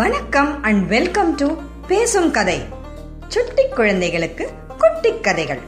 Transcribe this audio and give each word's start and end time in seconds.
வணக்கம் 0.00 0.62
and 0.62 0.88
welcome 0.88 1.34
to 1.34 1.46
பேசும் 1.86 2.30
கதை. 2.30 2.64
சுட்டி 3.28 3.68
குழந்தைகளுக்கு 3.68 4.50
குட்டி 4.78 5.20
கதைகள். 5.20 5.60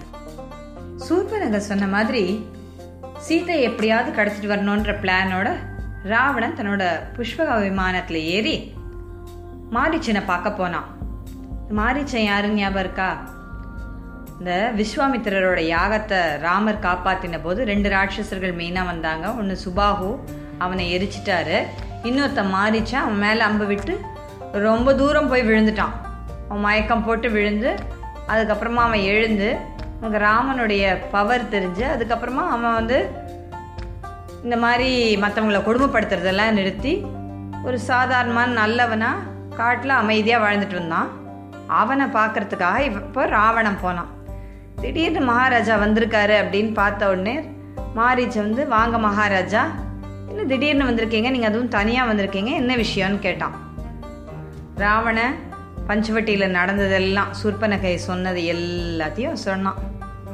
சூர்பனகர் 1.08 1.56
சொன்ன 1.56 1.86
மாதிரி 1.86 2.48
சீதை 3.18 3.62
எப்படியாவது 3.62 4.10
கடத்திட்டு 4.10 4.50
வரணுன்ற 4.52 4.94
பிளானோட 5.02 5.52
ராவணன் 6.02 6.56
தன்னோட 6.58 6.84
புஷ்பக 7.16 7.58
விமானத்துல 7.66 8.12
ஏறி 8.12 8.74
மாரிச்சனை 9.72 10.22
பார்க்க 10.26 10.52
போனான். 10.52 10.88
மாரிச்சன் 11.76 12.24
யாருன்னு 12.24 12.60
ஞாபகம் 12.60 12.82
இருக்கா? 12.82 13.20
இந்த 14.38 14.72
விஸ்வாமித்திரரோட 14.76 15.74
யாகத்தை 15.74 16.38
ராமர் 16.38 16.82
காப்பாத்தின 16.82 17.40
போது 17.42 17.64
ரெண்டு 17.64 17.88
ராட்சசர்கள் 17.88 18.58
மெயினாக 18.62 18.84
வந்தாங்க. 18.84 19.34
ஒன்று 19.34 19.58
சுபாகு 19.64 20.18
அவனை 20.58 20.96
எரிச்சிட்டாரு. 20.98 21.62
இன்னொருத்த 22.02 22.44
மாறிச்சான் 22.56 23.04
அவன் 23.06 23.18
மேலே 23.18 23.40
அம்பு 23.40 23.66
விட்டு 23.66 24.00
ரொம்ப 24.52 24.94
தூரம் 24.94 25.28
போய் 25.28 25.48
விழுந்துட்டான். 25.48 25.94
அவன் 26.48 26.64
மயக்கம் 26.64 27.04
போட்டு 27.04 27.30
விழுந்து 27.30 27.74
அதுக்கப்புறமா 28.28 28.82
அவன் 28.88 29.00
எழுந்து 29.00 29.56
அவங்க 30.00 30.18
ராமனுடைய 30.18 30.98
பவர் 31.10 31.42
தெரிஞ்சு 31.42 31.84
அதுக்கப்புறமா 31.94 32.44
அவன் 32.54 32.72
வந்து 32.72 33.10
இந்த 34.42 34.56
மாதிரி 34.56 35.16
மற்றவங்கள 35.16 35.58
கொடுமைப்படுத்துறதெல்லாம் 35.68 36.50
நிறுத்தி 36.50 37.06
ஒரு 37.64 37.78
சாதாரணமான 37.78 38.52
நல்லவனாக 38.52 39.24
காட்டில் 39.56 39.90
அமைதியாக 39.90 40.44
வாழ்ந்துட்டு 40.44 40.76
இருந்தான். 40.78 41.10
அவனை 41.66 42.06
பார்க்கறதுக்காக 42.06 42.78
இப்போ 42.78 43.26
ராவணம் 43.26 43.80
போனான். 43.80 44.10
திடீர்னு 44.80 45.20
மகாராஜா 45.20 45.76
வந்திருக்காரு 45.76 46.36
அப்படின்னு 46.42 46.72
பார்த்த 46.72 47.10
உடனே 47.10 47.48
மாரீச்ச 47.96 48.36
வந்து 48.36 48.68
வாங்க 48.68 48.98
மகாராஜா 48.98 49.62
என்ன 50.28 50.42
திடீர்னு 50.42 50.90
வந்திருக்கீங்க? 50.90 51.30
நீங்கள் 51.30 51.50
அதுவும் 51.50 51.68
தனியாக 51.68 52.14
வந்திருக்கீங்க 52.14 52.52
என்ன 52.52 52.76
விஷயம்னு 52.76 53.18
கேட்டான். 53.18 53.71
ராவண 54.76 55.32
பஞ்சவட்டியில் 55.88 56.54
நடந்ததெல்லாம் 56.58 57.32
சூர்பனகை 57.42 57.94
சொன்னது 57.94 58.40
எல்லாத்தையும் 58.40 59.32
சொன்னான். 59.32 59.80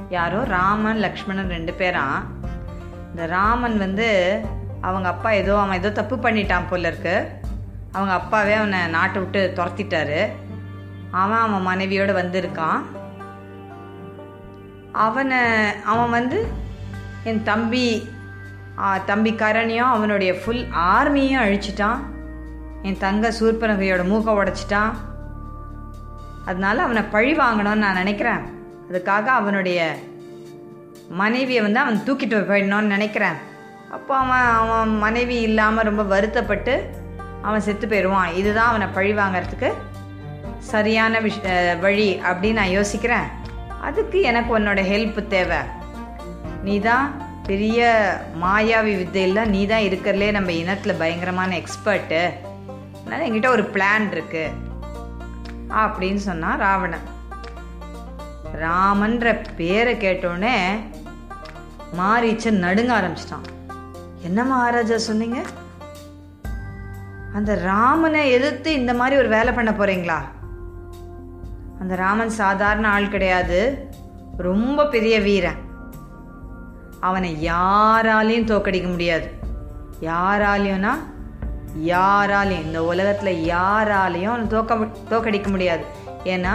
யாரோ 0.09 0.45
ராமன் 0.45 0.97
லக்ஷ்மணன் 0.97 1.49
ரெண்டு 1.49 1.75
பேரா? 1.79 2.05
இந்த 3.11 3.27
ராமன் 3.27 3.79
வந்து 3.79 4.09
அவங்க 4.81 5.09
அப்பா 5.09 5.31
ஏதோ 5.31 5.59
அவன் 5.59 5.79
ஏதோ 5.79 5.93
தப்பு 5.93 6.17
பண்ணிட்டான் 6.17 6.69
போல 6.71 6.89
இருக்கு. 6.89 7.29
அவங்க 7.93 8.13
அப்பாவே 8.13 8.53
அவனை 8.53 8.87
நாட்டை 8.87 9.23
விட்டு 9.23 9.53
துரத்திட்டாரு. 9.57 10.21
அவன் 11.11 11.39
அவன் 11.39 11.63
மனைவியோடு 11.63 12.13
வந்திருக்கான். 12.13 12.83
அவனை 14.93 15.39
அவன் 15.85 16.11
வந்து 16.11 16.47
என் 17.25 17.43
தம்பி 17.43 18.09
தம்பி 19.05 19.33
கரணியும் 19.33 19.95
அவனுடைய 19.97 20.35
ஃபுல் 20.35 20.65
ஆர்மியும் 20.69 21.43
அழிச்சிட்டான். 21.45 21.99
என் 22.87 23.03
தங்க 23.05 23.31
சூர்பனகையோட 23.39 24.03
மூக்கை 24.11 24.35
உடைச்சிட்டான் 24.41 24.93
அதனால 26.45 26.83
அவனை 26.83 27.03
பழி 27.15 27.33
வாங்கணும்னு 27.37 27.85
நான் 27.85 28.01
நினைக்கிறேன். 28.03 28.43
அதுக்காக 28.89 29.27
அவனுடைய 29.41 29.81
மனைவியை 31.21 31.61
வந்து 31.63 31.81
அவன் 31.83 32.03
தூக்கிட்டு 32.07 32.39
போயிடணும்னு 32.51 32.95
நினைக்கிறேன். 32.97 33.39
அப்போ 33.97 34.13
அவன் 34.23 34.47
அவன் 34.63 34.99
மனைவி 35.05 35.37
இல்லாமல் 35.49 35.89
ரொம்ப 35.91 36.03
வருத்தப்பட்டு 36.03 36.75
அவன் 37.43 37.65
செத்து 37.67 37.87
போயிடுவான். 37.87 38.35
இதுதான் 38.41 38.71
அவனை 38.73 38.89
பழி 38.97 39.13
வாங்கிறதுக்கு 39.21 39.71
சரியான 40.73 41.21
விஷ 41.21 41.39
வழி 41.81 42.09
அப்படின்னு 42.29 42.61
நான் 42.61 42.77
யோசிக்கிறேன். 42.79 43.27
அதுக்கு 43.89 44.21
எனக்கு 44.31 44.51
உன்னோட 44.59 44.81
ஹெல்ப் 44.93 45.21
தேவை. 45.35 45.61
நீ 46.65 46.75
தான் 46.81 47.07
பெரிய 47.47 47.81
மாயாவி 48.43 48.93
வித்தையில் 49.01 49.51
நீ 49.55 49.61
தான் 49.67 49.87
இருக்கிறதுலே 49.89 50.31
நம்ம 50.37 50.53
இனத்தில் 50.63 51.01
பயங்கரமான 51.03 51.51
எக்ஸ்பர்ட்டு 51.63 52.21
அதனால் 53.09 53.31
எங்கிட்ட 53.31 53.49
ஒரு 53.49 53.63
பிளான் 53.63 54.11
இருக்கு. 54.11 54.51
அப்படின்னு 55.69 56.15
சொன்னான் 56.15 56.59
ராவணன். 56.59 57.17
ராமன்ற 58.55 59.45
பேரை 59.57 59.95
கேட்டோடனே 59.95 60.59
மாரீச்சன் 61.99 62.59
நடுங்க 62.59 63.01
ஆரம்பிச்சிட்டான். 63.01 63.73
என்ன 64.23 64.45
மகாராஜா 64.45 64.99
சொன்னீங்க? 64.99 65.43
அந்த 67.35 67.55
ராமனை 67.55 68.31
எதிர்த்து 68.31 68.73
இந்த 68.73 68.95
மாதிரி 68.95 69.17
ஒரு 69.17 69.29
வேலை 69.29 69.55
பண்ண 69.55 69.71
போறீங்களா? 69.71 70.19
அந்த 71.81 71.95
ராமன் 71.95 72.31
சாதாரண 72.31 72.89
ஆள் 72.89 73.09
கிடையாது. 73.09 73.89
ரொம்ப 74.37 74.87
பெரிய 74.87 75.21
வீரன். 75.21 75.59
அவனை 77.01 77.49
யாராலையும் 77.49 78.51
தோக்கடிக்க 78.51 78.91
முடியாது. 78.91 79.31
யாராலையும்னா 80.01 80.91
யாராலையும் 81.77 82.65
இந்த 82.65 82.85
உலகத்தில் 82.85 83.47
யாராலையும் 83.47 84.29
அவனை 84.29 84.47
தோக்க 84.47 84.75
மு- 84.75 84.91
தோக்கடிக்க 85.11 85.49
முடியாது. 85.49 85.85
ஏன்னா 86.25 86.53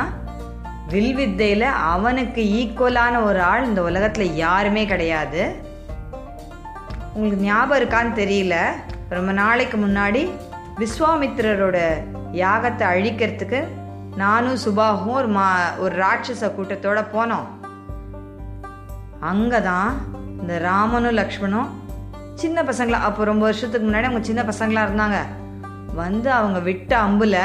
வில் 0.88 1.16
வித்தையில் 1.16 1.62
அவனுக்கு 1.62 2.42
ஈக்குவலான 2.42 3.24
ஒரு 3.24 3.42
ஆள் 3.42 3.66
இந்த 3.66 3.84
உலகத்தில் 3.84 4.36
யாருமே 4.36 4.86
கிடையாது. 4.86 5.56
உங்களுக்கு 7.14 7.44
ஞாபகம் 7.44 7.88
இருக்கான்னு 7.88 8.18
தெரியல. 8.18 8.56
ரொம்ப 9.10 9.32
நாளைக்கு 9.32 9.78
முன்னாடி 9.78 10.32
விஸ்வாமித்திரரோட 10.80 12.04
யாகத்தை 12.32 12.88
அழிக்கிறதுக்கு 12.88 13.68
நானும் 14.16 14.56
சுபாவும் 14.56 15.08
ஒரு 15.08 15.28
மா 15.28 15.76
ஒரு 15.76 15.96
ராட்சச 15.96 16.48
கூட்டத்தோட 16.48 17.06
போனோம். 17.14 17.46
அங்கே 19.20 19.62
தான் 19.62 19.98
இந்த 20.40 20.58
ராமனும் 20.58 21.18
லக்ஷ்மணும் 21.18 21.68
சின்ன 22.36 22.64
பசங்களா 22.64 23.00
அப்போ 23.08 23.24
ரொம்ப 23.24 23.44
வருஷத்துக்கு 23.46 23.88
முன்னாடி 23.90 24.04
அவங்க 24.04 24.24
சின்ன 24.24 24.42
பசங்களாக 24.42 24.88
இருந்தாங்க. 24.88 25.18
வந்து 25.96 26.32
அவங்க 26.32 26.60
விட்ட 26.60 26.98
அம்புல 27.02 27.38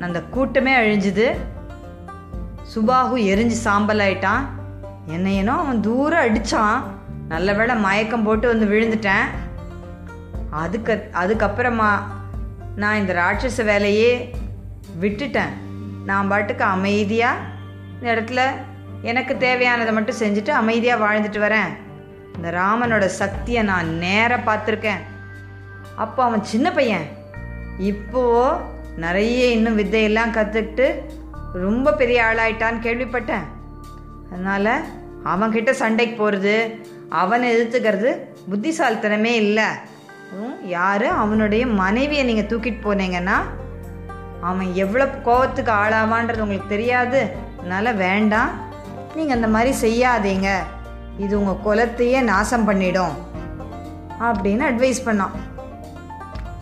அந்த 0.00 0.22
கூட்டமே 0.22 0.72
அழிஞ்சுது. 0.76 1.26
சுபாகு 2.74 3.16
எரிஞ்சு 3.32 3.58
சாம்பல் 3.66 3.98
ஆயிட்டான். 3.98 4.44
என்னையனோ 5.06 5.54
அவன் 5.56 5.80
தூரம் 5.80 6.24
அடித்தான் 6.24 6.82
நல்ல 7.28 7.52
வேளை 7.52 7.76
மயக்கம் 7.76 8.22
போட்டு 8.22 8.48
வந்து 8.48 8.66
விழுந்துட்டேன். 8.66 9.26
அதுக்கு 10.50 11.10
அதுக்கப்புறமா 11.12 11.90
நான் 12.76 12.96
இந்த 12.96 13.12
ராட்சச 13.12 13.64
வேலையே 13.64 14.34
விட்டுட்டேன். 15.00 15.52
நான் 16.04 16.28
பாட்டுக்கு 16.28 16.64
அமைதியாக 16.64 17.44
இந்த 17.94 18.14
இடத்துல 18.14 18.42
எனக்கு 19.02 19.34
தேவையானதை 19.34 19.92
மட்டும் 19.92 20.20
செஞ்சுட்டு 20.20 20.48
அமைதியாக 20.48 21.04
வாழ்ந்துட்டு 21.04 21.40
வரேன். 21.46 21.70
இந்த 22.38 22.50
ராமனோட 22.58 23.04
சக்தியை 23.20 23.62
நான் 23.62 23.88
நேராக 24.04 24.46
பார்த்துருக்கேன். 24.48 25.04
அப்போ 26.04 26.20
அவன் 26.24 26.44
சின்ன 26.44 26.66
பையன். 26.72 27.06
இப்போ 27.92 28.22
நிறைய 29.04 29.46
இன்னும் 29.56 29.78
வித்தையெல்லாம் 29.78 30.34
கற்றுக்கிட்டு 30.36 30.86
ரொம்ப 31.64 31.92
பெரிய 32.00 32.18
ஆளாயிட்டான்னு 32.28 32.84
கேள்விப்பட்டேன். 32.86 33.46
அதனால் 34.30 34.72
அவன்கிட்ட 35.32 35.70
சண்டைக்கு 35.82 36.16
போகிறது 36.16 36.56
அவனை 37.22 37.46
எதிர்த்துக்கிறது 37.52 38.10
புத்திசாலித்தனமே 38.50 39.34
இல்லை. 39.44 39.68
யார்? 40.76 41.06
அவனுடைய 41.22 41.66
மனைவியை 41.82 42.24
நீங்கள் 42.30 42.50
தூக்கிட்டு 42.50 42.80
போனீங்கன்னா 42.86 43.36
அவன் 44.48 44.68
எவ்வளோ 44.84 45.06
கோவத்துக்கு 45.26 45.72
ஆளாவான்றது 45.82 46.44
உங்களுக்கு 46.46 46.74
தெரியாது. 46.74 47.20
அதனால் 47.58 47.98
வேண்டாம். 48.06 48.50
நீங்கள் 49.16 49.36
அந்த 49.36 49.48
மாதிரி 49.54 49.72
செய்யாதீங்க. 49.86 50.50
இது 51.18 51.34
உங்கள் 51.40 51.62
குலத்தையே 51.66 52.20
நாசம் 52.30 52.64
பண்ணிடும் 52.64 53.14
அப்படின்னு 54.26 54.64
அட்வைஸ் 54.70 55.04
பண்ணான். 55.04 55.36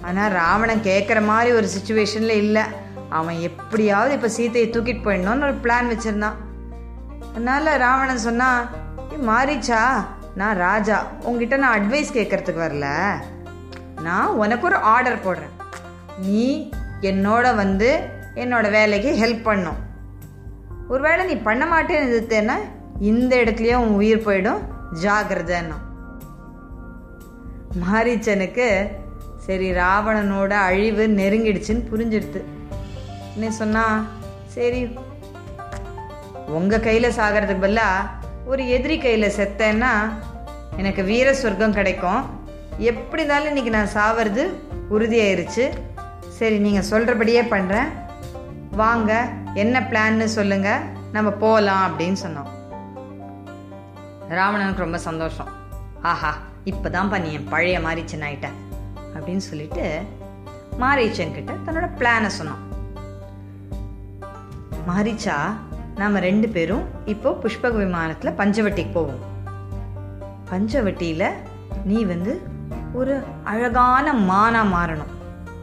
ஆனால் 0.03 0.33
ராவணன் 0.33 0.83
கேட்குற 0.83 1.25
மாதிரி 1.25 1.51
ஒரு 1.57 1.69
சுச்சுவேஷனில் 1.77 2.41
இல்லை. 2.45 2.65
அவன் 3.09 3.39
எப்படியாவது 3.41 4.15
இப்போ 4.15 4.29
சீதையை 4.29 4.69
தூக்கிட்டு 4.71 5.05
போயிடணும்னு 5.07 5.47
ஒரு 5.49 5.57
பிளான் 5.65 5.91
வச்சுருந்தான். 5.93 6.39
அதனால் 7.31 7.79
ராவணன் 7.79 8.25
சொன்னான் 8.27 8.69
மாறிச்சா 9.29 9.83
நான் 10.35 10.57
ராஜா. 10.57 11.07
உங்ககிட்ட 11.23 11.57
நான் 11.57 11.77
அட்வைஸ் 11.79 12.17
கேட்கறதுக்கு 12.17 12.63
வரல. 12.67 12.89
நான் 14.03 14.37
உனக்கு 14.43 14.67
ஒரு 14.67 14.79
ஆர்டர் 14.93 15.25
போடுறேன். 15.27 15.55
நீ 16.19 16.71
என்னோட 17.01 17.55
வந்து 17.57 17.91
என்னோட 18.35 18.71
வேலைக்கு 18.71 19.11
ஹெல்ப் 19.23 19.43
பண்ணும். 19.43 19.79
ஒருவேளை 20.89 21.27
நீ 21.27 21.37
பண்ண 21.49 21.65
மாட்டேன்னு 21.67 22.09
எதிர்த்தேன்னா 22.09 22.57
இந்த 23.01 23.37
இடத்துலயே 23.37 23.75
உன் 23.75 23.95
உயிர் 23.95 24.27
போயிடும். 24.27 24.61
ஜாகிரதைன்னா 25.03 25.79
மாரீச்சனுக்கு 27.83 28.87
சரி 29.39 29.73
ராவணனோட 29.73 30.51
அழிவு 30.51 31.07
நெருங்கிடுச்சுன்னு 31.07 31.83
புரிஞ்சிடுது 31.93 32.41
என்ன 33.35 33.51
சொன்னா 33.51 34.07
சரி 34.47 34.81
உங்க 36.47 36.79
கையில 36.79 37.11
சாகிறதுக்கு 37.19 37.65
பதிலா 37.65 37.89
ஒரு 38.47 38.69
எதிரி 38.69 38.97
கையில 38.99 39.31
செத்தேன்னா 39.39 39.93
எனக்கு 40.77 41.03
வீர 41.03 41.35
சொர்க்கம் 41.35 41.73
கிடைக்கும். 41.73 42.25
எப்படி 42.79 43.23
இருந்தாலும் 43.23 43.57
இன்னைக்கு 43.57 43.71
நான் 43.71 43.95
சாவறது 43.95 44.45
உறுதியாயிருச்சு. 44.91 45.65
சரி 46.29 46.59
நீங்க 46.59 46.83
சொல்றபடியே 46.91 47.49
பண்றேன். 47.49 47.89
வாங்க 48.73 49.29
என்ன 49.55 49.81
பிளான்னு 49.81 50.25
சொல்லுங்க. 50.25 50.83
நம்ம 51.13 51.31
போகலாம் 51.31 51.85
அப்படின்னு 51.89 52.17
சொன்னோம். 52.27 52.51
ராவணனுக்கு 54.35 54.85
ரொம்ப 54.85 54.99
சந்தோஷம். 54.99 55.51
ஆஹா 56.03 56.31
இப்போதான்ப்பா 56.71 57.19
நீ 57.25 57.33
என் 57.33 57.49
பழைய 57.49 57.77
மாரீச்சன் 57.81 58.25
ஆயிட்ட 58.29 58.49
அப்படின்னு 59.15 59.45
சொல்லிட்டு 59.51 59.85
மாரீச்சன் 60.83 61.35
கிட்ட 61.37 61.53
தன்னோட 61.67 61.87
பிளானை 62.01 62.27
சொன்னான். 62.27 62.63
மாரிச்சா 64.89 65.37
நாம 65.95 66.21
ரெண்டு 66.21 66.49
பேரும் 66.49 66.85
இப்போ 67.05 67.31
புஷ்பக 67.43 67.75
விமானத்துல 67.85 68.33
பஞ்சவட்டிக்கு 68.41 68.93
போவோம். 68.93 69.23
பஞ்சவட்டியில 70.51 71.31
நீ 71.85 72.05
வந்து 72.05 72.43
ஒரு 72.93 73.23
அழகான 73.45 74.13
மானா 74.13 74.63
மாறணும். 74.75 75.13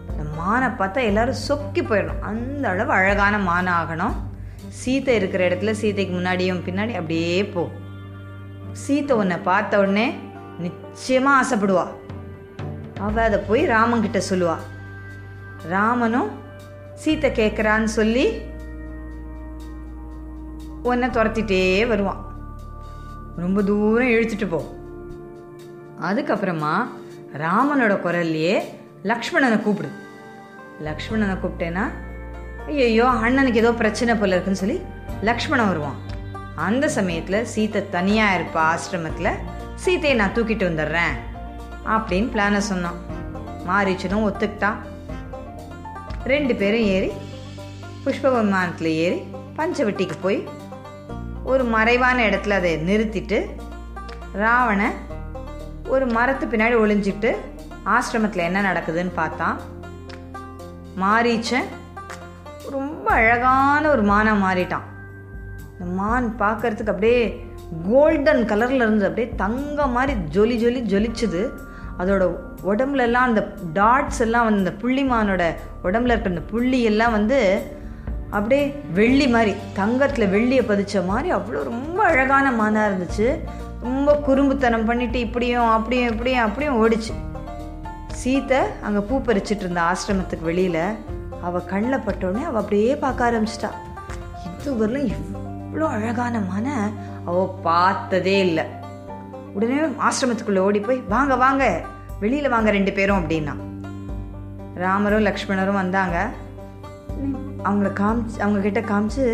இந்த 0.09 0.23
மானை 0.39 0.69
பார்த்தா 0.79 1.01
எல்லாரும் 1.11 1.43
சொக்கி 1.47 1.81
போயிடணும். 1.81 2.21
அந்த 2.21 2.69
அளவு 2.69 2.91
அழகான 2.91 3.37
மானாகணும் 3.51 4.15
சீத்தை 4.81 5.15
இருக்கிற 5.19 5.49
இடத்துல 5.49 5.73
சீத்தைக்கு 5.81 6.13
முன்னாடியும் 6.19 6.65
பின்னாடி 6.67 6.93
அப்படியே 6.99 7.45
போ. 7.45 7.63
சீத்தை 8.81 9.11
உன்னை 9.11 9.37
பார்த்த 9.37 9.79
உடனே 9.79 10.05
நிச்சயமா 10.63 11.31
ஆசைப்படுவா. 11.39 11.85
அவ 12.99 13.23
அதை 13.23 13.39
போய் 13.47 13.63
ராமன் 13.65 14.03
கிட்ட 14.05 14.19
சொல்லுவா. 14.29 14.55
ராமனும் 15.73 16.29
சீத்தை 17.03 17.29
கேட்குறான்னு 17.39 17.89
சொல்லி 17.99 18.25
உன்னை 20.89 21.09
துரத்திட்டே 21.09 21.87
வருவான். 21.87 22.21
ரொம்ப 23.35 23.61
தூரம் 23.63 24.13
இழுத்துட்டு 24.15 24.47
போ. 24.47 24.59
அதுக்கப்புறமா 26.07 26.73
ராமனோட 27.43 27.93
குரல்லையே 28.05 28.55
லக்ஷ்மணனை 29.11 29.57
கூப்பிடு. 29.61 29.89
லக்ஷ்மணனை 30.87 31.35
கூப்பிட்டேன்னா 31.43 31.85
ஐயோ 32.65 33.05
அண்ணனுக்கு 33.25 33.61
ஏதோ 33.63 33.71
பிரச்சனை 33.81 34.15
போல 34.15 34.35
இருக்குன்னு 34.35 34.63
சொல்லி 34.63 34.77
லக்ஷ்மணன் 35.21 35.71
வருவான். 35.71 35.97
அந்த 36.55 36.89
சமயத்தில் 36.89 37.47
சீத்தை 37.55 37.89
தனியாக 37.89 38.35
இருப்பா 38.37 38.63
ஆசிரமத்தில் 38.71 39.39
சீத்தையை 39.85 40.15
நான் 40.15 40.33
தூக்கிட்டு 40.33 40.65
வந்துடுறேன் 40.69 41.15
அப்படின்னு 41.93 42.29
பிளானை 42.33 42.57
சொன்னான். 42.57 42.99
மாரிச்சனும் 43.67 44.25
ஒத்துக்கிட்டான். 44.27 44.79
ரெண்டு 46.23 46.55
பேரும் 46.55 46.85
ஏறி 46.95 47.11
புஷ்ப 48.05 48.31
விமானத்தில் 48.35 48.91
ஏறி 49.05 49.19
பஞ்சவட்டிக்கு 49.57 50.17
போய் 50.21 50.47
ஒரு 51.43 51.63
மறைவான 51.63 52.29
இடத்துல 52.29 52.49
அதை 52.49 52.71
நிறுத்திட்டு 52.77 53.39
ராவண 54.33 54.91
ஒரு 55.87 56.05
மரத்து 56.05 56.45
பின்னாடி 56.45 56.75
ஒளிஞ்சிட்டு 56.83 57.35
ஆசிரமத்தில் 57.85 58.47
என்ன 58.49 58.73
நடக்குதுன்னு 58.73 59.13
பார்த்தான். 59.13 59.59
மாரீச்சன் 61.01 61.69
ரொம்ப 62.69 63.11
அழகான 63.11 63.89
ஒரு 63.89 64.03
மானா 64.05 64.33
மாறிட்டான். 64.45 64.87
இந்த 65.73 65.85
மான் 65.99 66.27
பார்க்கறதுக்கு 66.39 66.93
அப்படியே 66.93 67.21
கோல்டன் 67.89 68.43
கலரில் 68.51 68.85
இருந்து 68.85 69.07
அப்படியே 69.09 69.29
தங்கம் 69.43 69.95
மாதிரி 69.97 70.13
ஜொலி 70.35 70.57
ஜொலி 70.63 70.81
ஜொலிச்சுது. 70.93 71.43
அதோட 72.01 72.23
உடம்புல 72.71 73.05
எல்லாம் 73.07 73.27
அந்த 73.29 73.41
டாட்ஸ் 73.79 74.21
எல்லாம் 74.25 74.45
வந்து 74.47 74.61
இந்த 74.63 74.73
புள்ளி 74.81 75.03
மானோட 75.11 75.43
உடம்புல 75.87 76.13
இருக்கிற 76.13 76.33
அந்த 76.35 76.45
புள்ளி 76.51 76.79
எல்லாம் 76.91 77.15
வந்து 77.17 77.39
அப்படியே 78.37 78.63
வெள்ளி 78.99 79.27
மாதிரி 79.33 79.51
தங்கத்தில் 79.79 80.31
வெள்ளியை 80.35 80.63
பதிச்ச 80.69 81.03
மாதிரி 81.09 81.29
அவ்வளோ 81.37 81.59
ரொம்ப 81.73 81.99
அழகான 82.11 82.45
மானாக 82.61 82.87
இருந்துச்சு. 82.89 83.27
ரொம்ப 83.85 84.15
குறும்புத்தனம் 84.27 84.87
பண்ணிட்டு 84.89 85.19
இப்படியும் 85.19 85.69
அப்படியும் 85.75 86.11
இப்படியும் 86.13 86.45
அப்படியும் 86.47 86.79
ஓடிச்சு. 86.83 87.13
சீத்தை 88.21 88.59
அங்கே 88.87 89.01
பூ 89.09 89.15
பறிச்சிட்டு 89.29 89.63
இருந்த 89.65 89.81
ஆசிரமத்துக்கு 89.91 90.49
வெளியில் 90.51 90.83
அவள் 91.47 91.69
கண்ணில் 91.71 92.05
பட்டோடனே 92.07 92.43
அவள் 92.49 92.61
அப்படியே 92.63 92.91
பார்க்க 93.05 93.29
ஆரம்பிச்சிட்டா. 93.29 93.71
இதுவரையிலும் 94.57 95.42
அவ்வளோ 95.73 95.87
அழகான 95.97 96.39
மனை 96.49 96.73
அவ 97.29 97.35
பார்த்ததே 97.67 98.33
இல்லை. 98.47 98.63
உடனே 99.55 99.77
ஆசிரமத்துக்குள்ளே 100.07 100.61
ஓடி 100.65 100.79
போய் 100.79 100.99
வாங்க 101.13 101.35
வாங்க 101.35 101.63
வெளியில் 102.19 102.51
வாங்க 102.53 102.71
ரெண்டு 102.75 102.91
பேரும் 102.97 103.19
அப்படின்னா. 103.21 103.53
ராமரும் 104.83 105.25
லக்ஷ்மணரும் 105.27 105.79
வந்தாங்க. 105.81 106.17
அவங்கள 107.67 107.89
காமிச்சு 108.01 108.37
அவங்க 108.43 108.61
கிட்ட 108.67 108.81
காமிச்சு 108.91 109.25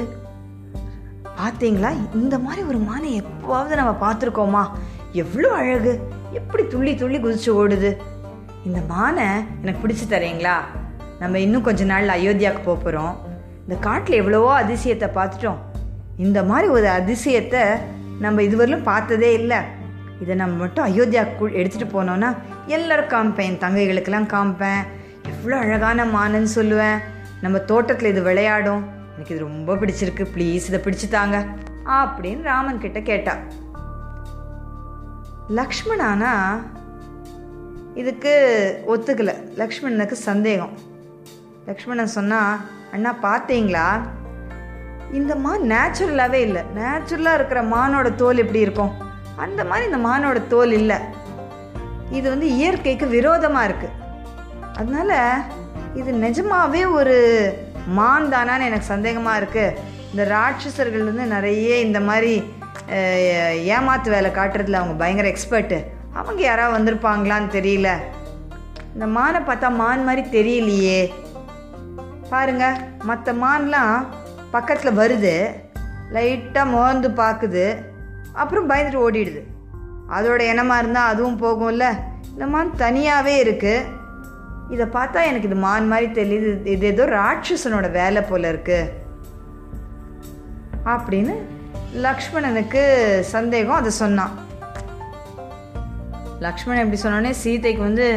பார்த்தீங்களா? 1.39 1.91
இந்த 2.21 2.37
மாதிரி 2.39 2.63
ஒரு 2.63 2.79
மானை 2.89 3.11
எப்போவாவது 3.21 3.81
நம்ம 3.81 3.93
பார்த்துருக்கோமா? 4.05 4.63
எவ்வளோ 5.23 5.51
அழகு! 5.61 5.93
எப்படி 6.39 6.65
துள்ளி 6.67 6.95
துள்ளி 6.95 7.19
குதிச்சு 7.25 7.51
ஓடுது? 7.61 7.91
இந்த 8.65 8.81
மானை 8.93 9.29
எனக்கு 9.61 9.83
பிடிச்சி 9.85 10.07
தரீங்களா? 10.15 10.57
நம்ம 11.19 11.39
இன்னும் 11.39 11.67
கொஞ்ச 11.69 11.83
நாள் 11.83 12.17
அயோத்தியாவுக்கு 12.19 12.69
போக 12.69 12.79
போகிறோம் 12.79 13.15
இந்த 13.65 13.77
காட்டில் 13.87 14.21
எவ்வளவோ 14.21 14.51
அதிசயத்தை 14.63 15.09
பார்த்துட்டோம். 15.17 15.59
இந்த 16.19 16.43
மாதிரி 16.43 16.67
ஒரு 16.67 16.87
அதிசயத்தை 16.87 17.77
நம்ம 18.19 18.41
இதுவரையிலும் 18.41 18.85
பார்த்ததே 18.85 19.33
இல்லை. 19.33 19.57
இதை 20.21 20.35
நம்ம 20.35 20.55
மட்டும் 20.55 20.87
அயோத்தியாவுக்கு 20.87 21.49
எடுத்துகிட்டு 21.53 21.87
போனோன்னா 21.93 22.35
எல்லோரும் 22.65 23.05
காமிப்பேன். 23.05 23.41
என் 23.41 23.57
தங்கைகளுக்கெல்லாம் 23.57 24.27
காமிப்பேன். 24.27 24.85
எவ்வளோ 25.25 25.57
அழகான 25.57 26.05
மானன்னு 26.05 26.47
சொல்லுவேன். 26.55 26.97
நம்ம 27.41 27.57
தோட்டத்தில் 27.57 28.09
இது 28.09 28.21
விளையாடும். 28.21 28.83
எனக்கு 29.15 29.35
இது 29.35 29.39
ரொம்ப 29.39 29.75
பிடிச்சிருக்கு. 29.75 30.27
ப்ளீஸ் 30.35 30.67
இதை 30.67 30.79
பிடிச்சு 30.83 31.07
தாங்க. 31.09 31.45
அப்படின்னு 31.85 32.41
ராமன் 32.41 32.79
கிட்ட 32.79 32.99
கேட்டா. 32.99 33.35
லக்ஷ்மணானா 35.49 36.61
இதுக்கு 37.93 38.33
ஒத்துக்கலை. 38.87 39.35
லக்ஷ்மணனுக்கு 39.55 40.11
சந்தேகம். 40.11 40.77
லக்ஷ்மணன் 41.65 42.07
சொன்னால் 42.07 42.57
அண்ணா 42.91 43.15
பார்த்தீங்களா? 43.23 44.17
இந்த 45.17 45.33
மான் 45.43 45.63
நேச்சுரலாகவே 45.71 46.39
இல்லை. 46.47 46.61
நேச்சுரலாக 46.77 47.37
இருக்கிற 47.39 47.61
மானோட 47.75 48.07
தோல் 48.21 48.41
எப்படி 48.43 48.59
இருக்கும்? 48.65 48.91
அந்த 49.43 49.61
மாதிரி 49.69 49.87
இந்த 49.89 49.99
மானோட 50.09 50.39
தோல் 50.53 50.73
இல்லை. 50.79 50.97
இது 52.17 52.25
வந்து 52.33 52.47
இயற்கைக்கு 52.57 53.07
விரோதமாக 53.15 53.67
இருக்குது 53.69 53.95
அதனால் 54.79 55.17
இது 55.99 56.11
நிஜமாகவே 56.25 56.81
ஒரு 56.97 57.17
மான் 57.97 58.29
தானான்னு 58.33 58.67
எனக்கு 58.69 58.87
சந்தேகமாக 58.93 59.39
இருக்குது 59.41 59.75
இந்த 60.11 60.23
ராட்சசர்கள் 60.35 61.07
வந்து 61.09 61.25
நிறைய 61.35 61.79
இந்த 61.87 61.99
மாதிரி 62.09 62.33
ஏமாத்து 63.75 64.13
வேலை 64.15 64.29
காட்டுறதுல 64.37 64.79
அவங்க 64.81 64.95
பயங்கர 65.01 65.27
எக்ஸ்பர்ட்டு 65.33 65.79
அவங்க 66.19 66.41
யாராவது 66.45 66.77
வந்திருப்பாங்களான்னு 66.77 67.49
தெரியல. 67.57 67.89
இந்த 68.93 69.05
மானை 69.17 69.41
பார்த்தா 69.49 69.67
மான் 69.81 70.07
மாதிரி 70.07 70.23
தெரியலையே. 70.37 71.01
பாருங்க 72.31 72.65
மற்ற 73.09 73.33
மான்லாம் 73.43 73.97
பக்கத்தில் 74.51 74.99
வருது 74.99 75.33
லைட்டாக 76.15 76.71
மோந்து 76.73 77.09
பார்க்குது 77.21 77.65
அப்புறம் 78.41 78.69
பயந்துட்டு 78.69 79.03
ஓடிடுது. 79.05 79.41
அதோட 80.15 80.39
இனமாக 80.51 80.81
இருந்தால் 80.81 81.11
அதுவும் 81.11 81.41
போகும்ல? 81.43 81.87
இந்த 82.31 82.45
மான் 82.53 82.75
தனியாகவே 82.75 83.35
இருக்குது 83.43 83.87
இதை 84.73 84.85
பார்த்தா 84.85 85.19
எனக்கு 85.29 85.47
இது 85.49 85.55
மான் 85.55 85.87
மாதிரி 85.87 86.07
தெரியுது. 86.21 86.51
இது 86.73 86.85
ஏதோ 86.93 87.05
ராட்சசனோட 87.05 87.87
வேலை 87.91 88.21
போல் 88.21 88.51
இருக்குது 88.53 88.91
அப்படின்னு 90.93 91.33
லக்ஷ்மணனுக்கு 92.05 92.83
சந்தேகம் 93.35 93.79
அதை 93.79 93.91
சொன்னான். 93.91 94.33
லக்ஷ்மணன் 96.45 96.83
எப்படி 96.83 97.01
சொன்னோடனே 97.01 97.31
சீதைக்கு 97.43 97.81
வந்து 97.81 98.07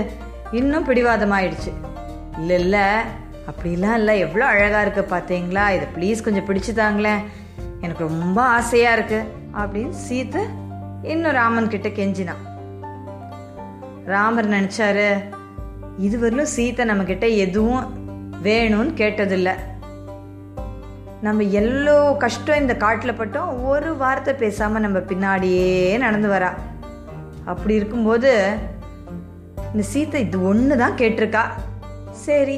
இன்னும் 0.61 0.87
பிடிவாதமாயிடுச்சு. 0.89 1.73
இல்லை 2.39 2.57
இல்லை. 2.63 2.87
அப்படிலாம் 3.53 3.99
இல்லை. 4.01 4.15
எவ்வளோ 4.27 4.45
அழகாக 4.53 4.85
இருக்குது 4.85 5.13
பார்த்தீங்களா 5.15 5.65
இதை 5.77 5.87
ப்ளீஸ் 5.97 6.25
கொஞ்சம் 6.27 6.49
பிடிச்சு 6.49 6.73
தாங்களேன். 6.83 7.23
எனக்கு 7.85 8.03
ரொம்ப 8.11 8.39
ஆசையாக 8.57 8.97
இருக்குது 8.99 9.31
அப்படின்னு 9.61 9.95
சீத்தை 10.07 10.43
இன்னும் 11.13 11.37
ராமன் 11.41 11.73
கிட்ட 11.75 11.89
கெஞ்சினான். 11.99 12.43
ராமர் 14.13 14.49
நினச்சாரு 14.55 15.09
இதுவரையிலும் 16.07 16.53
சீத்தை 16.55 16.85
நம்மக்கிட்ட 16.91 17.27
எதுவும் 17.45 17.85
வேணும்னு 18.47 18.93
கேட்டதில்லை. 19.01 19.55
நம்ம 21.27 21.43
எல்லோ 21.61 21.97
கஷ்டம் 22.23 22.61
இந்த 22.63 22.75
காட்டில் 22.85 23.19
பட்டோம் 23.19 23.51
ஒரு 23.73 23.91
வார்த்தை 24.03 24.33
பேசாமல் 24.45 24.85
நம்ம 24.87 25.01
பின்னாடியே 25.11 25.69
நடந்து 26.05 26.31
வரா. 26.35 26.51
அப்படி 27.53 27.75
இருக்கும்போது 27.81 28.33
இந்த 29.73 29.85
சீத்தை 29.93 30.23
இது 30.27 30.39
ஒன்று 30.51 30.75
தான் 30.85 30.99
கேட்டிருக்கா? 31.03 31.45
சரி 32.25 32.57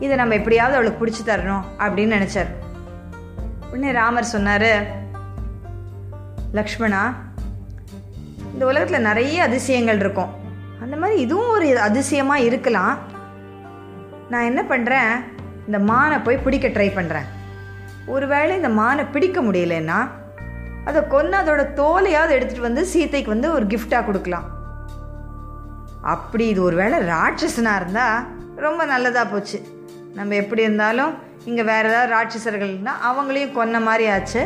இதை 0.00 0.16
நம்ம 0.20 0.34
எப்படியாவது 0.40 0.76
அவளுக்கு 0.76 1.02
பிடிச்சி 1.02 1.22
தரணும் 1.26 1.66
அப்படின்னு 1.84 2.16
நினச்சார். 2.18 2.50
உடனே 3.70 3.92
ராமர் 3.98 4.32
சொன்னார் 4.34 4.70
லக்ஷ்மணா 6.58 7.02
இந்த 8.52 8.64
உலகத்தில் 8.70 9.06
நிறைய 9.08 9.42
அதிசயங்கள் 9.48 10.00
இருக்கும். 10.04 10.32
அந்த 10.82 10.96
மாதிரி 10.96 11.20
இதுவும் 11.20 11.52
ஒரு 11.56 11.78
அதிசயமாக 11.88 12.46
இருக்கலாம். 12.48 12.96
நான் 14.32 14.48
என்ன 14.48 14.62
பண்ணுறேன் 14.72 15.12
இந்த 15.66 15.78
மானை 15.90 16.22
போய் 16.22 16.44
பிடிக்க 16.44 16.68
ட்ரை 16.68 16.88
பண்ணுறேன் 16.98 17.28
ஒருவேளை 18.06 18.56
இந்த 18.56 18.68
மானை 18.68 19.04
பிடிக்க 19.14 19.40
முடியலன்னா 19.48 19.98
அதை 20.88 21.08
கொன்று 21.08 21.36
அதோட 21.40 21.62
தோலையாவது 21.80 22.32
எடுத்துகிட்டு 22.36 22.68
வந்து 22.68 22.84
சீதைக்கு 22.92 23.34
வந்து 23.34 23.52
ஒரு 23.56 23.64
கிஃப்டாக 23.72 24.06
கொடுக்கலாம். 24.06 24.46
அப்படி 26.00 26.48
இது 26.52 26.62
ஒருவேளை 26.62 26.98
ராட்சசனாக 27.12 27.80
இருந்தால் 27.80 28.24
ரொம்ப 28.56 28.84
நல்லதாக 28.84 29.26
போச்சு. 29.32 29.58
நம்ம 30.16 30.34
எப்படி 30.42 30.62
இருந்தாலும் 30.66 31.12
இங்கே 31.48 31.62
வேறு 31.70 31.88
ஏதாவது 31.90 32.12
ராட்சசர்கள்னா 32.14 32.92
அவங்களையும் 33.08 33.54
கொன்ன 33.58 33.76
மாதிரி 33.86 34.04
ஆச்சு. 34.14 34.42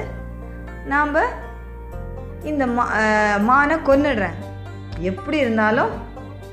நாம் 0.92 1.16
இந்த 2.50 2.64
மா 2.76 2.84
மானை 3.48 3.76
கொன்னுடுறேன். 3.88 4.36
எப்படி 5.10 5.36
இருந்தாலும் 5.44 5.92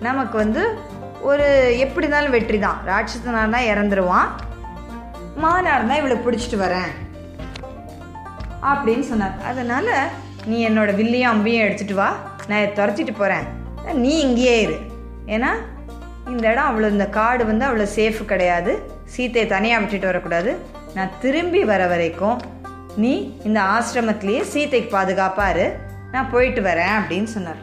நமக்கு 0.07 0.35
வந்து 0.43 0.63
ஒரு 1.29 1.45
எப்படி 1.83 2.05
இருந்தாலும் 2.05 2.35
வெற்றி 2.35 2.57
தான். 2.63 2.79
ராட்சசனாக 2.89 3.41
இருந்தால் 3.43 3.69
இறந்துருவான். 3.71 4.29
மானாக 5.43 5.75
இருந்தால் 5.77 6.01
இவளை 6.01 6.17
பிடிச்சிட்டு 6.25 6.59
வரேன். 6.63 6.91
அப்படின்னு 8.71 9.05
சொன்னார். 9.11 9.37
அதனால் 9.51 9.91
நீ 10.51 10.57
என்னோட 10.69 10.91
வில்லையும் 10.99 11.31
அம்பையும் 11.33 11.65
எடுத்துகிட்டு 11.65 11.99
வா. 12.01 12.09
நான் 12.49 12.75
துரத்திட்டு 12.79 13.13
போகிறேன் 13.21 13.45
நீ 14.03 14.11
இங்கேயே 14.25 14.57
இரு. 14.65 14.77
ஏன்னா 15.35 15.51
இந்த 16.31 16.43
இடம் 16.51 16.67
அவ்வளோ 16.69 16.89
இந்த 16.95 17.07
காடு 17.19 17.43
வந்து 17.51 17.65
அவ்வளோ 17.67 17.87
சேஃபு 17.97 18.23
கிடையாது. 18.33 18.73
சீத்தையை 19.15 19.45
தனியாக 19.45 19.81
விட்டுட்டு 19.81 20.05
வரக்கூடாது. 20.05 20.51
நான் 20.93 21.17
திரும்பி 21.19 21.63
வர 21.63 21.87
வரைக்கும் 21.87 22.41
நீ 22.95 23.13
இந்த 23.43 23.59
ஆசிரமத்திலேயே 23.75 24.41
சீத்தைக்கு 24.53 24.89
பாதுகாப்பாரு. 24.95 25.65
நான் 26.11 26.31
போயிட்டு 26.31 26.61
வரேன் 26.61 26.95
அப்படின்னு 26.97 27.29
சொன்னார். 27.35 27.61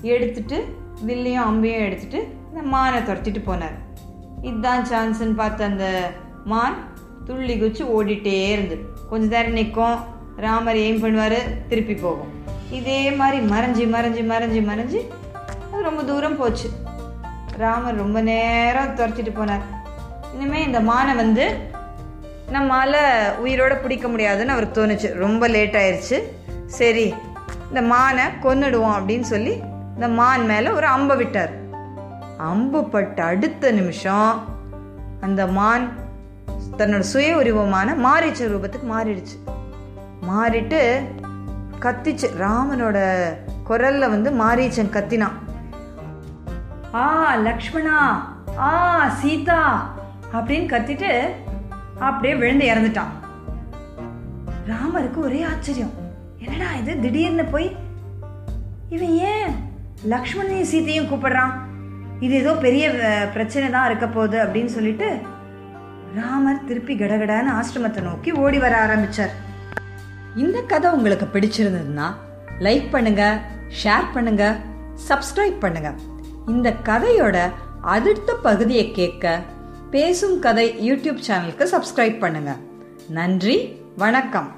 எடுத்துட்டு 0.00 0.56
வில்லையும் 1.06 1.46
அம்பையும் 1.48 1.84
எடுத்துட்டு 1.86 2.20
இந்த 2.48 2.76
மானை 2.76 3.00
துரத்திட்டு 3.08 3.42
போனார். 3.48 3.76
இதுதான் 4.42 4.86
சான்ஸ்ன்னு 4.90 5.34
பார்த்த 5.34 5.64
அந்த 5.64 5.86
மான் 6.44 6.78
துள்ளி 7.24 7.58
குச்சி 7.58 7.82
ஓடிட்டே 7.84 8.36
இருந்து. 8.52 8.76
கொஞ்ச 9.10 9.26
நேரம் 9.36 9.52
நிற்கும். 9.52 9.98
ராமர் 10.36 10.76
எய்ம் 10.76 11.02
பண்ணுவார் 11.04 11.38
திருப்பி 11.68 11.94
போகும். 11.94 12.32
இதே 12.70 13.10
மாதிரி 13.10 13.38
மறைஞ்சி 13.46 13.84
மறைஞ்சி 13.94 14.22
மறைஞ்சி 14.32 14.60
மறைஞ்சி 14.70 15.00
அது 15.72 15.82
ரொம்ப 15.82 16.02
தூரம் 16.02 16.36
போச்சு. 16.36 16.68
ராமர் 17.56 18.00
ரொம்ப 18.02 18.20
நேரம் 18.20 18.96
துரத்திட்டு 18.96 19.32
போனார். 19.40 19.64
இனிமேல் 20.34 20.66
இந்த 20.66 20.80
மானை 20.80 21.16
வந்து 21.16 21.70
நம்மால் 22.50 22.98
உயிரோட 23.44 23.82
பிடிக்க 23.82 24.08
முடியாதுன்னு 24.08 24.52
அவருக்கு 24.52 24.86
தோணுச்சு. 24.86 25.14
ரொம்ப 25.14 25.48
லேட் 25.48 25.76
ஆயிடுச்சு 25.76 26.18
சரி 26.66 27.14
இந்த 27.68 27.82
மானை 27.82 28.24
கொன்னுடுவோம் 28.42 28.96
அப்படின்னு 28.98 29.20
சொல்லி 29.20 29.52
இந்த 29.94 30.08
மான் 30.08 30.44
மேலே 30.44 30.70
ஒரு 30.70 30.86
அம்பை 30.86 31.16
விட்டார். 31.16 31.52
அம்பு 32.36 32.84
பட்ட 32.84 33.24
அடுத்த 33.24 33.70
நிமிஷம் 33.70 34.48
அந்த 35.20 35.46
மான் 35.46 36.00
தன்னோட 36.78 36.98
சுய 36.98 37.36
உருவமான 37.36 37.94
மாறிச்ச 37.94 38.48
ரூபத்துக்கு 38.48 38.88
மாறிடுச்சு. 38.94 39.36
மாறிட்டு 40.28 40.80
கத்திச்சு 41.80 42.28
ராமனோட 42.38 42.98
குரல்ல 43.68 44.08
வந்து 44.08 44.30
மாரீச்சன் 44.30 44.94
கத்தினான். 44.96 45.36
ஆ 46.94 47.34
லக்ஷ்மணா! 47.34 47.98
ஆ 48.58 49.08
சீதா! 49.08 49.91
அப்படின்னு 50.36 50.66
கத்திட்டு 50.72 51.10
அப்படியே 52.06 52.34
விழுந்து 52.34 52.66
இறந்துட்டான். 52.72 53.12
ராமருக்கு 54.70 55.18
ஒரே 55.28 55.40
ஆச்சரியம். 55.42 55.92
என்னடா 56.44 56.68
இது? 56.80 56.92
திடீர்னு 57.00 57.44
போய் 57.44 57.68
இவன் 58.94 59.14
ஏன் 59.32 59.52
லக்ஷ்மணையும் 60.12 60.70
சீத்தையும் 60.72 61.10
கூப்பிடுறான்? 61.10 61.52
இது 62.24 62.34
ஏதோ 62.40 62.52
பெரிய 62.64 62.84
பிரச்சனை 63.34 63.70
தான் 63.70 63.86
இருக்க 63.86 64.06
போகுது 64.06 64.38
அப்படின்னு 64.44 64.72
சொல்லிட்டு 64.76 65.08
ராமர் 66.18 66.66
திருப்பி 66.68 66.94
கடகடான்னு 66.94 67.54
ஆசிரமத்தை 67.58 68.02
நோக்கி 68.08 68.32
ஓடி 68.42 68.58
வர 68.64 68.74
ஆரம்பிச்சார். 68.86 69.32
இந்த 70.42 70.58
கதை 70.72 70.90
உங்களுக்கு 70.96 71.26
பிடிச்சிருந்ததுன்னா 71.34 72.08
லைக் 72.66 72.88
பண்ணுங்க 72.90 73.24
ஷேர் 73.82 74.12
பண்ணுங்க 74.14 74.44
சப்ஸ்கிரைப் 75.08 75.58
பண்ணுங்க. 75.64 75.90
இந்த 76.46 76.68
கதையோட 76.88 77.36
அடுத்த 77.94 78.30
பகுதியை 78.46 78.86
கேட்க 78.98 79.34
பேசும் 79.94 80.36
கதை 80.44 80.64
யூடியூப் 80.88 81.18
சேனலுக்கு 81.26 81.64
சப்ஸ்கிரைப் 81.72 82.18
பண்ணுங்க. 82.22 82.52
நன்றி 83.16 83.56
வணக்கம். 84.02 84.48